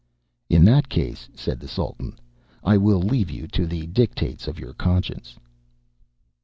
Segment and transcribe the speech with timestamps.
[0.49, 2.17] "In that case," said the Sultan,
[2.63, 5.35] "I will leave you to the dictates of your conscience."